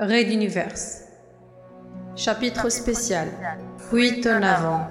[0.00, 0.78] Raid d'univers.
[2.14, 3.26] Chapitre spécial.
[3.90, 4.88] Fuite en avant.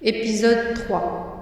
[0.00, 1.32] Épisode 3.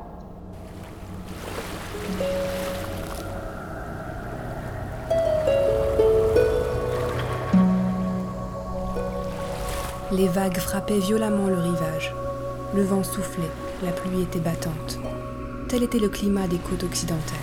[10.10, 12.12] Les vagues frappaient violemment le rivage.
[12.74, 13.44] Le vent soufflait,
[13.84, 14.98] la pluie était battante.
[15.74, 17.36] Tel était le climat des côtes occidentales.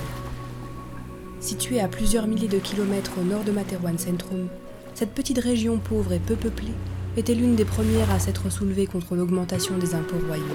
[1.41, 4.47] Située à plusieurs milliers de kilomètres au nord de Materwan Centrum,
[4.93, 6.71] cette petite région pauvre et peu peuplée
[7.17, 10.45] était l'une des premières à s'être soulevée contre l'augmentation des impôts royaux.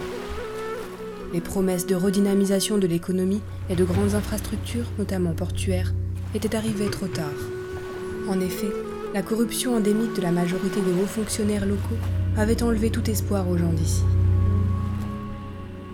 [1.35, 5.93] Les promesses de redynamisation de l'économie et de grandes infrastructures, notamment portuaires,
[6.35, 7.27] étaient arrivées trop tard.
[8.27, 8.73] En effet,
[9.13, 12.01] la corruption endémique de la majorité des hauts fonctionnaires locaux
[12.39, 14.03] avait enlevé tout espoir aux gens d'ici.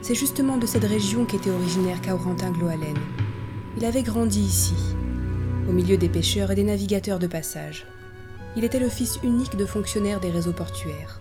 [0.02, 2.98] C'est justement de cette région qu'était originaire Kaurentin Gloalen.
[3.76, 4.74] Il avait grandi ici,
[5.68, 7.86] au milieu des pêcheurs et des navigateurs de passage.
[8.56, 11.20] Il était le fils unique de fonctionnaires des réseaux portuaires.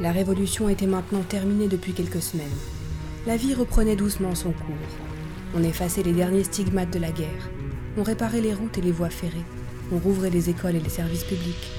[0.00, 2.46] La révolution était maintenant terminée depuis quelques semaines.
[3.28, 4.74] La vie reprenait doucement son cours.
[5.54, 7.48] On effaçait les derniers stigmates de la guerre.
[7.96, 9.44] On réparait les routes et les voies ferrées.
[9.92, 11.70] On rouvrait les écoles et les services publics.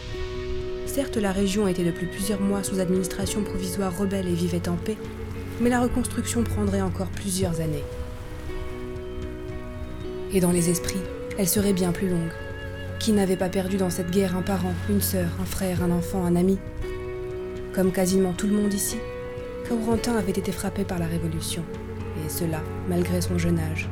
[0.98, 4.98] Certes, la région était depuis plusieurs mois sous administration provisoire rebelle et vivait en paix,
[5.62, 7.84] mais la reconstruction prendrait encore plusieurs années.
[10.34, 11.04] Et dans les esprits,
[11.38, 12.32] elle serait bien plus longue.
[12.98, 16.26] Qui n'avait pas perdu dans cette guerre un parent, une sœur, un frère, un enfant,
[16.26, 16.58] un ami?
[17.76, 18.98] Comme quasiment tout le monde ici,
[19.70, 21.64] Kaurentin avait été frappé par la Révolution,
[22.26, 23.88] et cela malgré son jeune âge.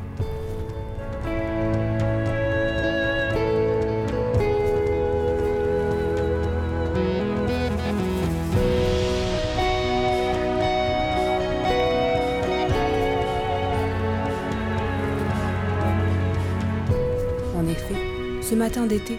[17.55, 17.95] En effet,
[18.41, 19.17] ce matin d'été,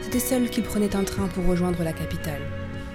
[0.00, 2.40] c'était seul qu'il prenait un train pour rejoindre la capitale.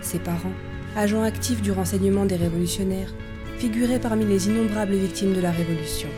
[0.01, 0.53] Ses parents,
[0.95, 3.13] agents actifs du renseignement des révolutionnaires,
[3.59, 6.09] figuraient parmi les innombrables victimes de la Révolution,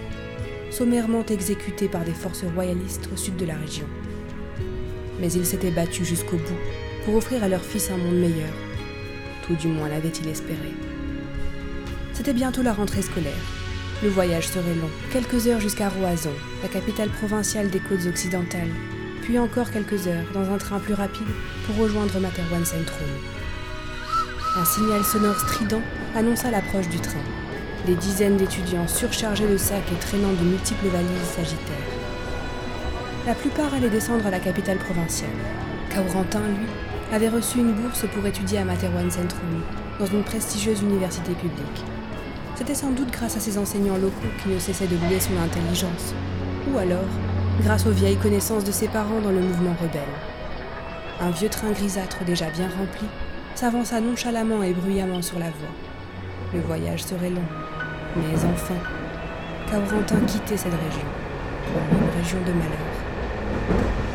[0.72, 3.88] sommairement exécutés par des forces royalistes au sud de la région.
[5.20, 8.54] Mais ils s'étaient battus jusqu'au bout pour offrir à leur fils un monde meilleur.
[9.46, 10.72] Tout du moins l'avait-il espéré.
[12.14, 13.65] C'était bientôt la rentrée scolaire.
[14.04, 18.74] Le voyage serait long, quelques heures jusqu'à Roazhon, la capitale provinciale des côtes occidentales,
[19.22, 21.28] puis encore quelques heures dans un train plus rapide
[21.66, 23.08] pour rejoindre Materwan Centrum.
[24.58, 25.82] Un signal sonore strident
[26.14, 27.24] annonça l'approche du train.
[27.86, 31.96] Des dizaines d'étudiants surchargés de sacs et traînant de multiples valises s'agitèrent.
[33.26, 35.30] La plupart allaient descendre à la capitale provinciale.
[35.90, 36.68] Kaurentin, lui,
[37.14, 39.64] avait reçu une bourse pour étudier à Materwan Centrum,
[40.00, 41.95] dans une prestigieuse université publique.
[42.58, 46.16] C'était sans doute grâce à ses enseignants locaux qui ne cessaient de louer son intelligence,
[46.72, 47.04] ou alors
[47.62, 50.02] grâce aux vieilles connaissances de ses parents dans le mouvement rebelle.
[51.20, 53.08] Un vieux train grisâtre déjà bien rempli
[53.56, 55.76] s'avança nonchalamment et bruyamment sur la voie.
[56.54, 57.44] Le voyage serait long,
[58.16, 58.76] mais enfin,
[59.70, 61.08] Kaurentin quittait cette région,
[61.92, 64.15] une région de malheur.